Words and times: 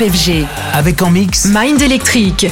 FG. 0.00 0.46
Avec 0.72 1.02
en 1.02 1.10
mix 1.10 1.46
Mind 1.46 1.82
Electric. 1.82 2.46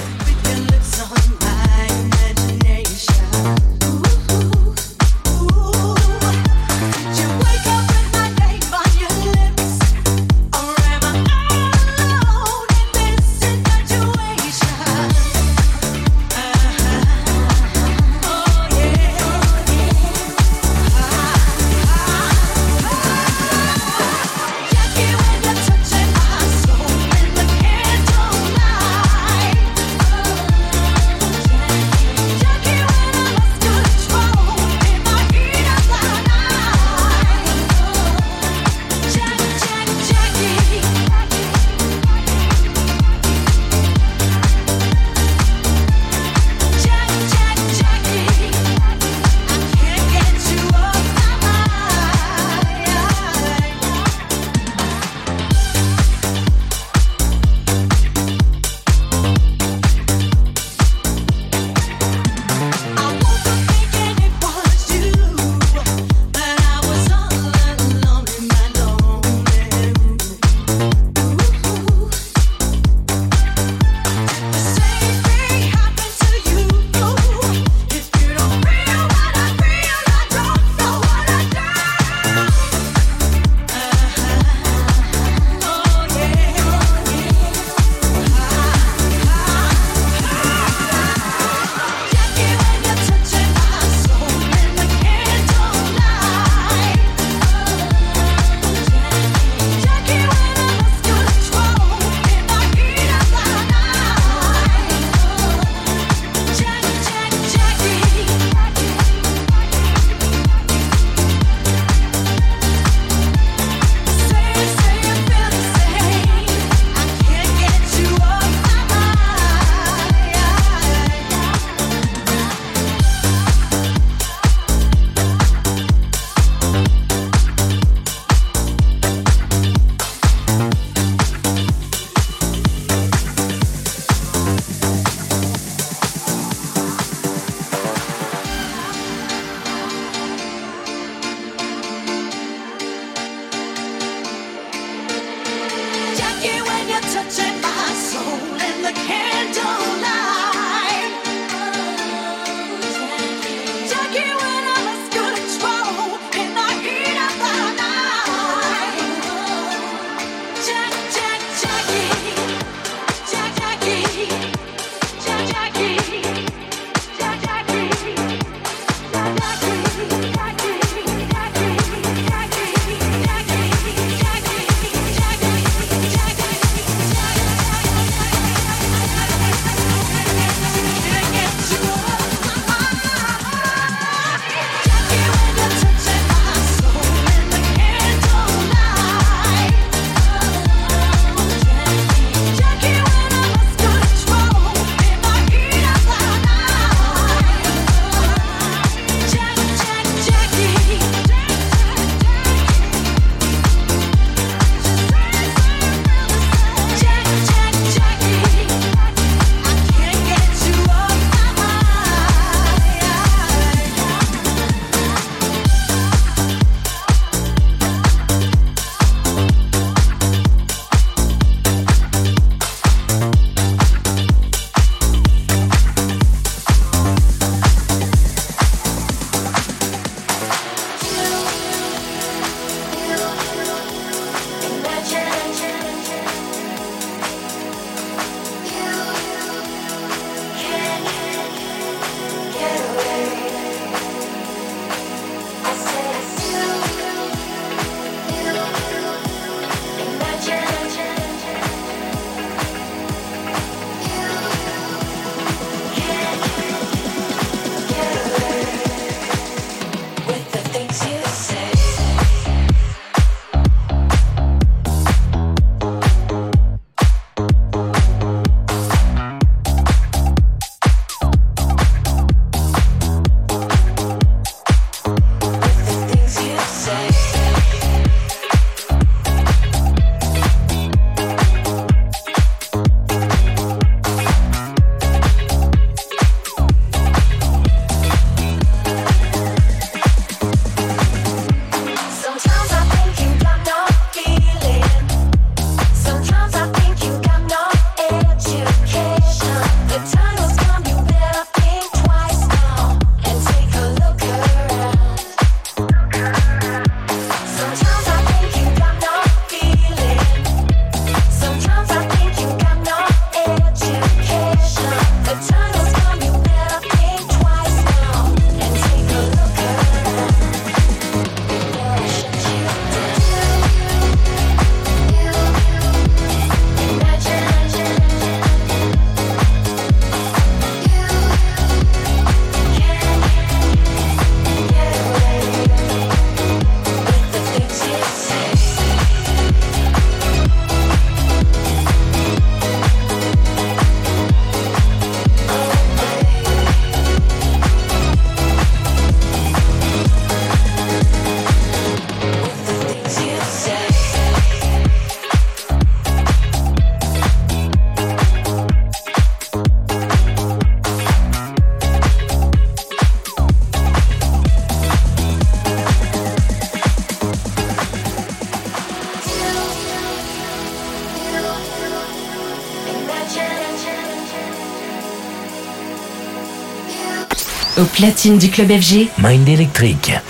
Platine 377.99 378.39
du 378.39 378.49
club 378.49 378.69
FG, 378.69 379.09
Mind 379.19 379.49
Electric. 379.49 380.21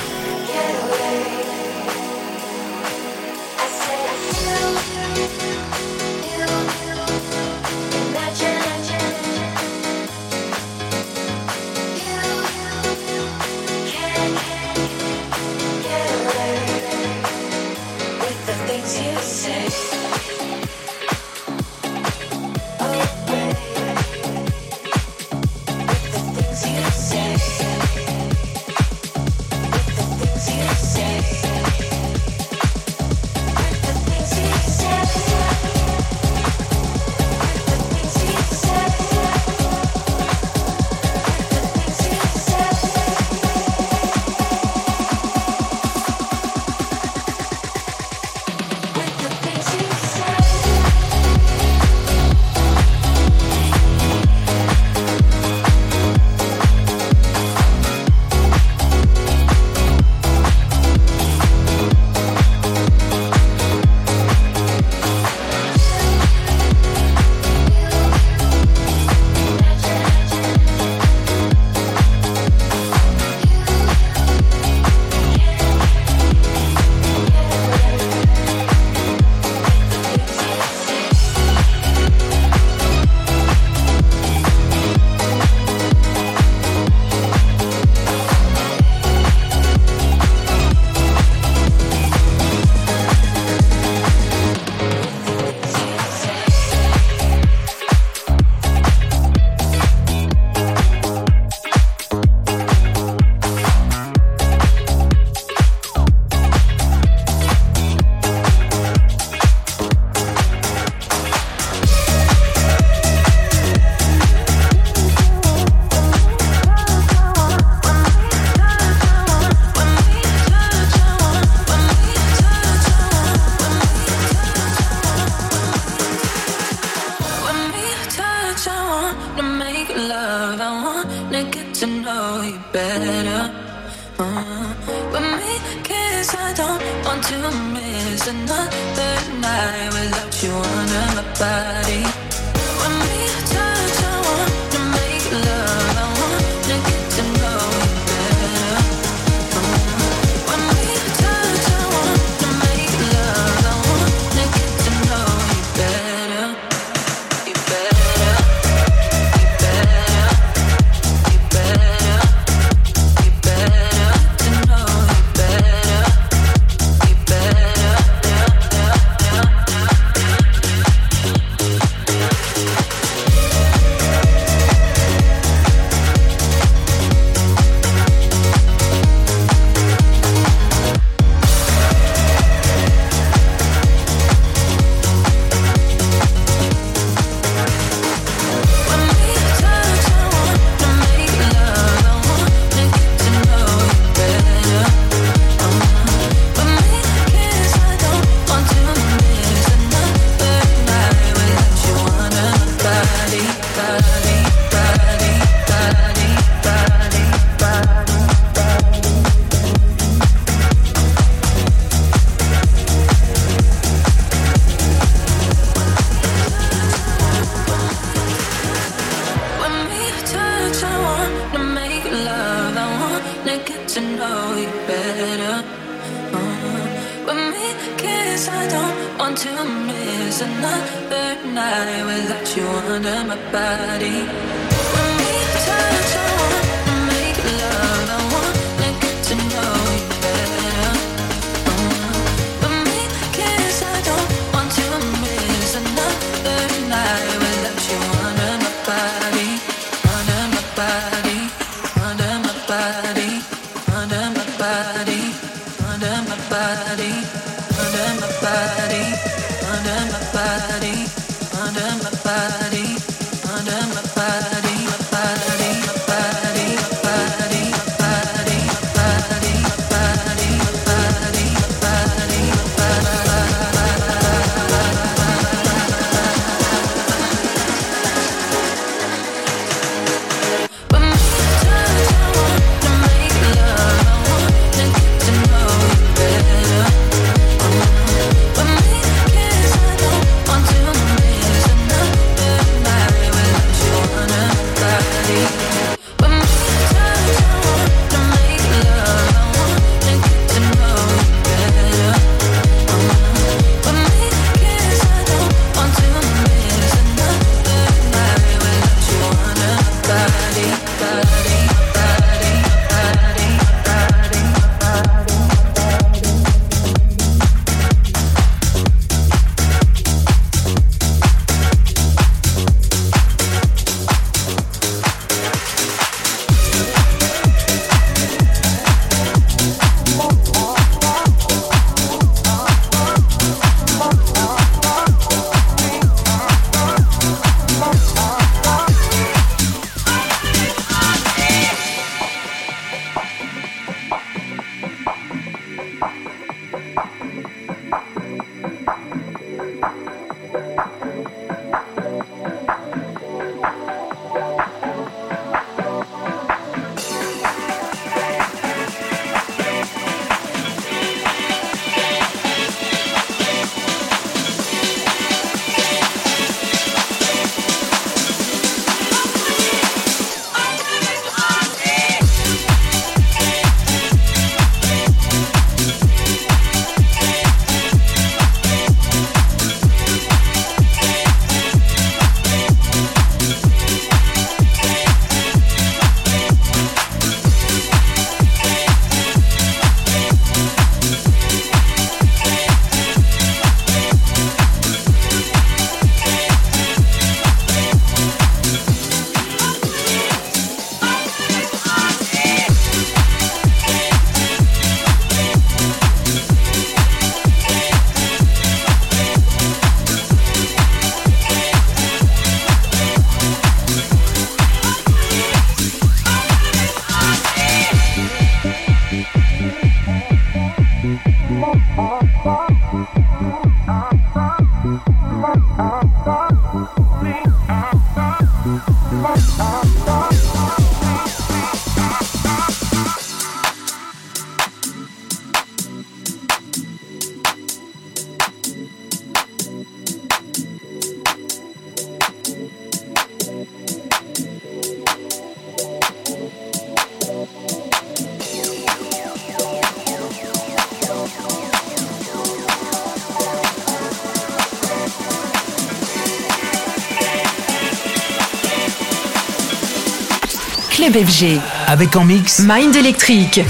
FG. 461.24 461.60
Avec 461.86 462.16
en 462.16 462.24
mix 462.24 462.60
Mind 462.60 462.94
Electric. 462.94 463.60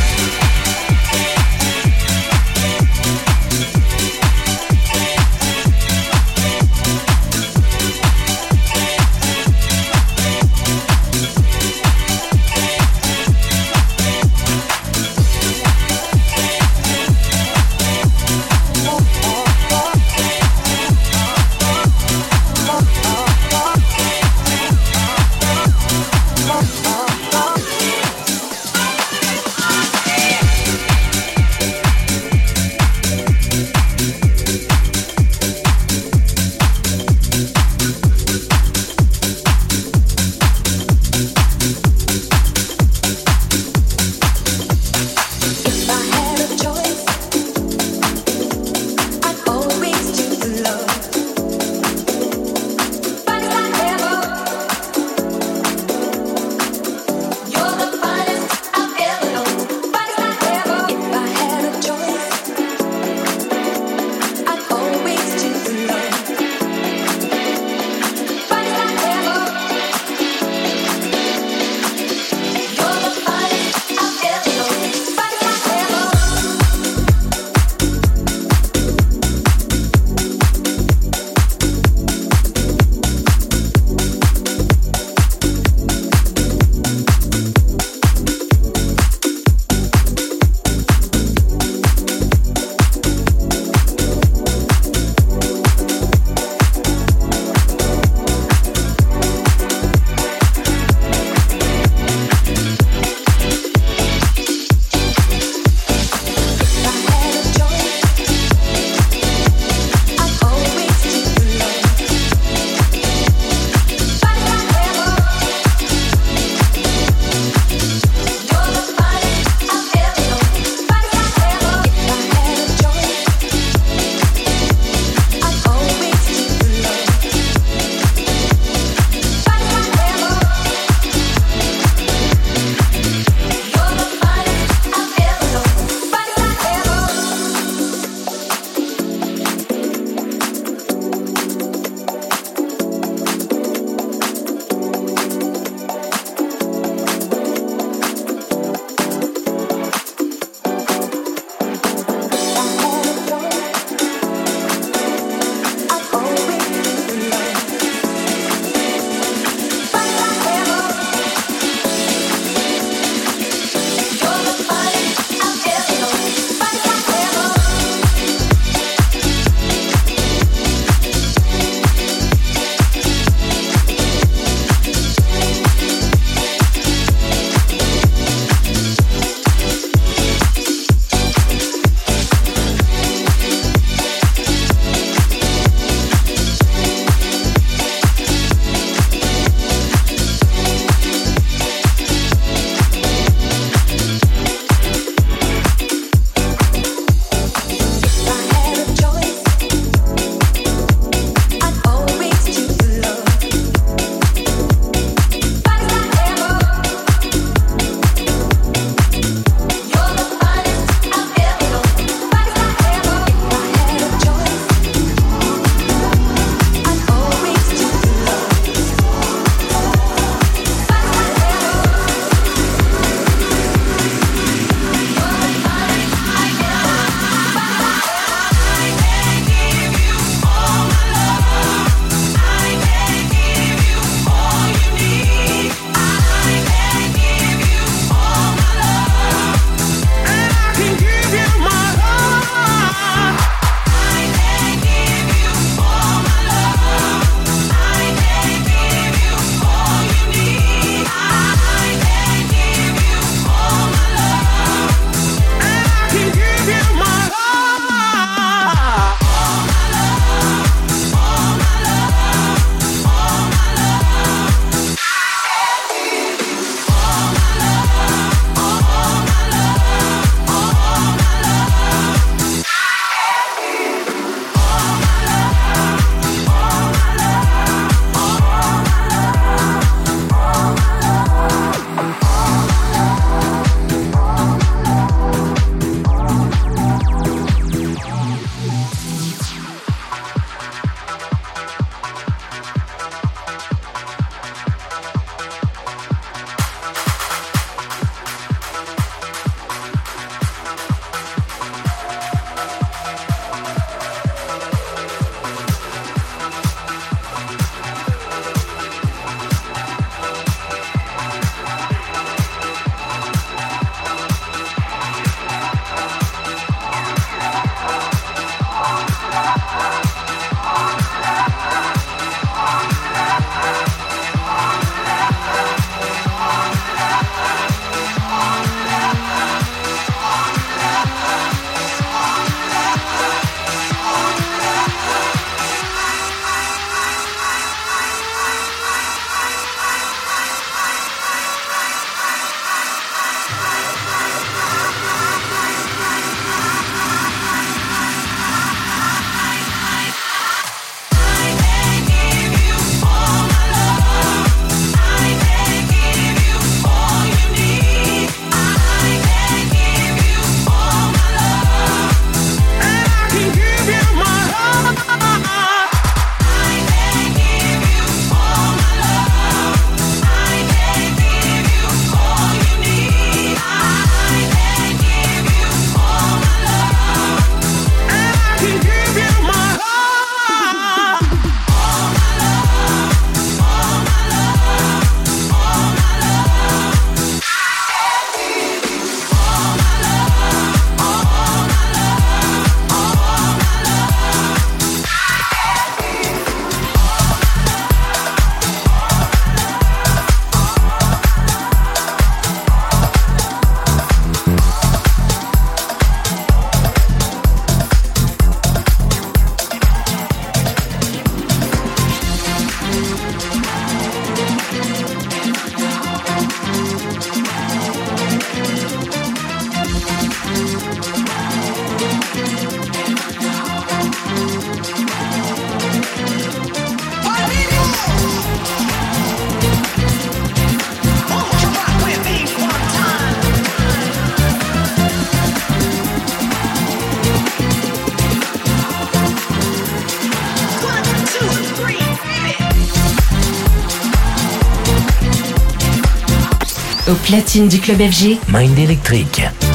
Platine 447.29 447.69
du 447.69 447.79
club 447.79 447.99
FG, 447.99 448.38
Mind 448.49 448.79
Electric. 448.79 449.67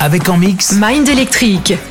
Avec 0.00 0.30
en 0.30 0.38
mix 0.38 0.72
Mind 0.80 1.06
Electric. 1.06 1.89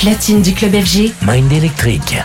Platine 0.00 0.40
du 0.40 0.54
club 0.54 0.72
FG. 0.72 1.12
Mind 1.26 1.52
électrique. 1.52 2.16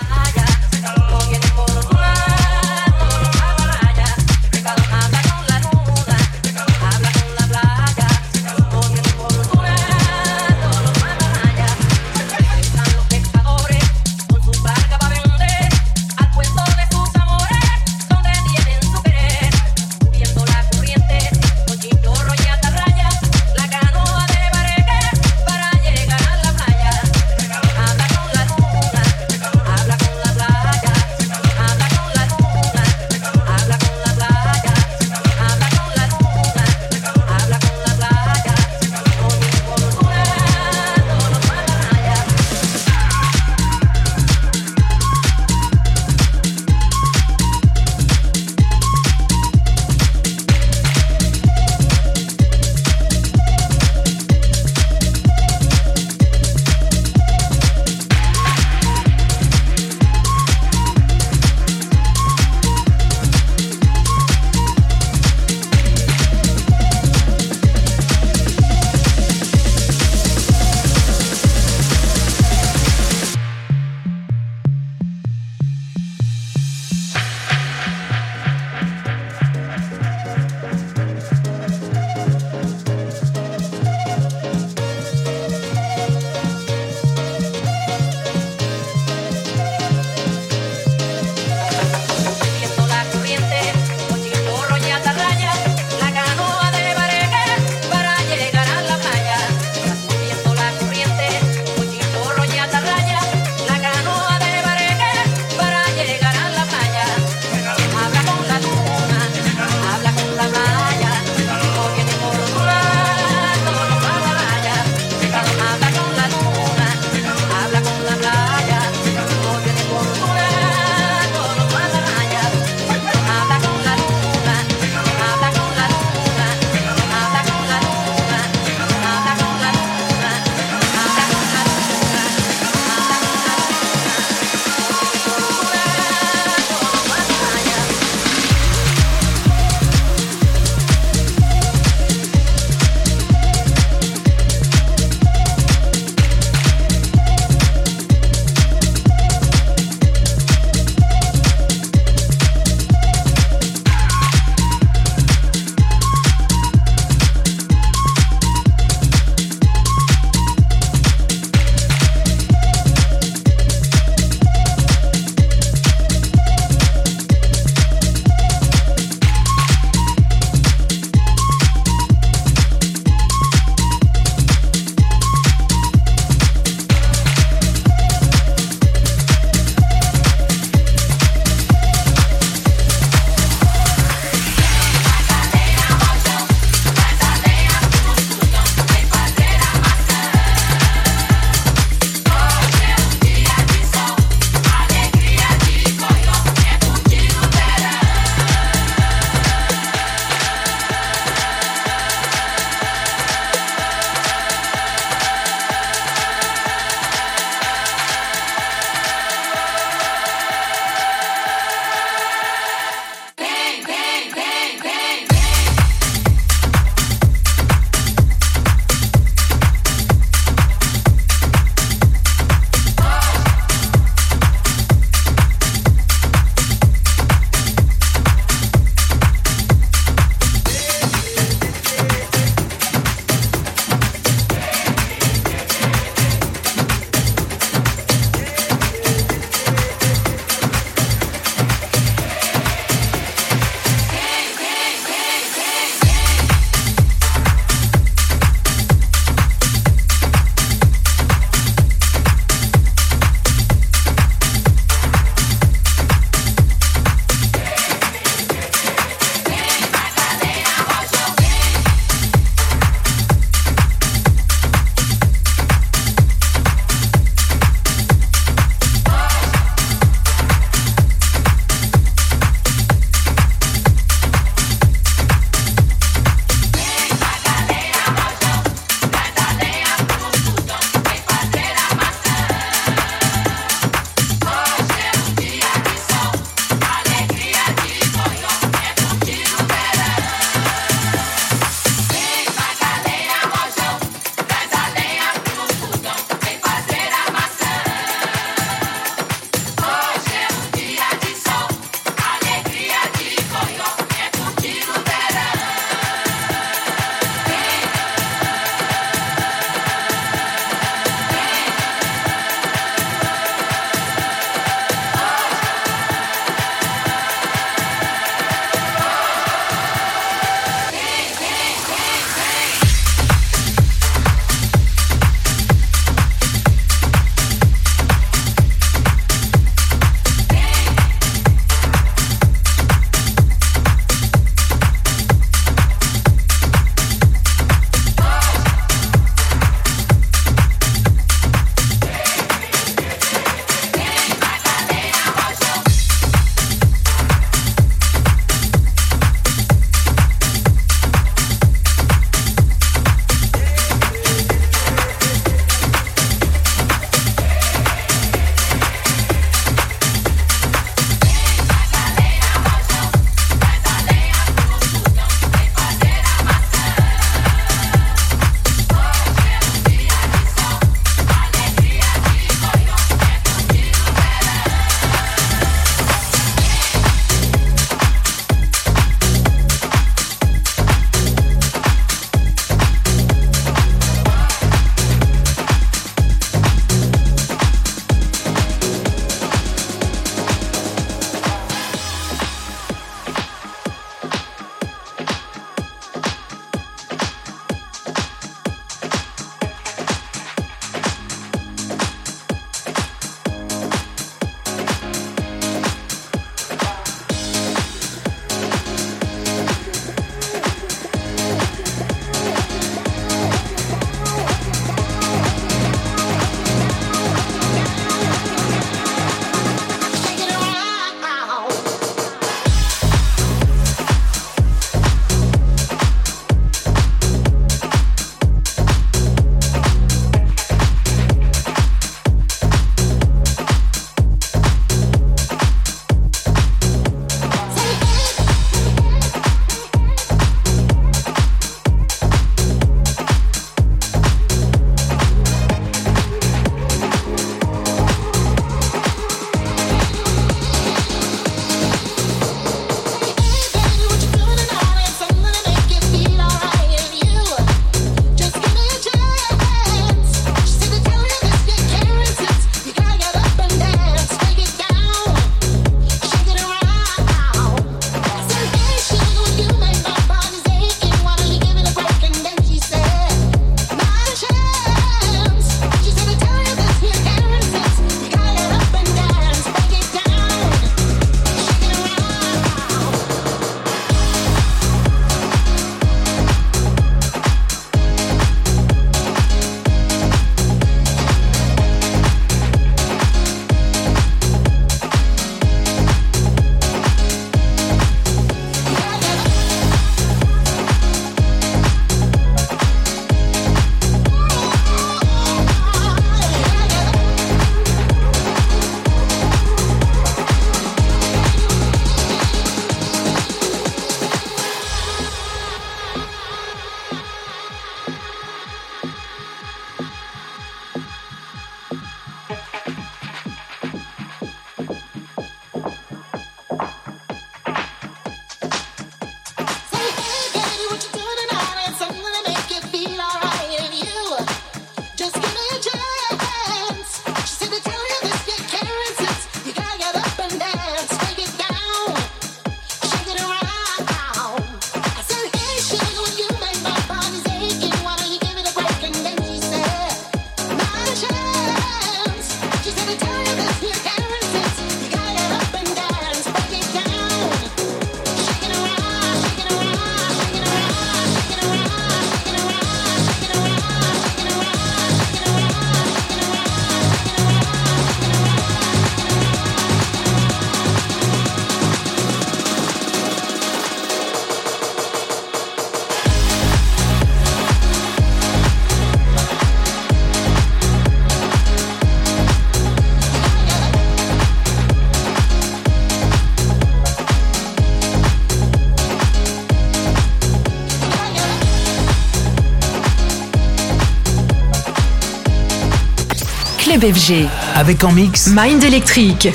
FG. 597.13 597.47
Avec 597.75 598.03
en 598.03 598.11
mix 598.11 598.47
Mind 598.47 598.83
Electric. 598.83 599.49